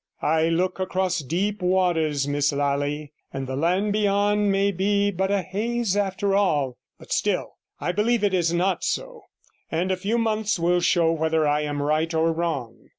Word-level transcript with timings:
I 0.23 0.49
look 0.49 0.79
across 0.79 1.19
deep 1.19 1.61
waters, 1.61 2.27
Miss 2.27 2.51
Lally, 2.51 3.13
and 3.31 3.45
the 3.45 3.55
land 3.55 3.93
beyond 3.93 4.51
may 4.51 4.71
be 4.71 5.11
but 5.11 5.29
a 5.29 5.43
haze 5.43 5.95
after 5.95 6.33
all. 6.33 6.79
But 6.97 7.11
still 7.11 7.59
I 7.79 7.91
believe 7.91 8.23
it 8.23 8.33
is 8.33 8.51
not 8.51 8.83
so, 8.83 9.21
and 9.69 9.91
a 9.91 9.95
few 9.95 10.17
months 10.17 10.57
will 10.57 10.81
show 10.81 11.11
whether 11.11 11.47
I 11.47 11.61
am 11.61 11.83
right 11.83 12.11
or 12.15 12.33
wrong.' 12.33 12.87